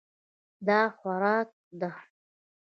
[0.67, 1.49] دا خوراک
[1.79, 1.91] ده.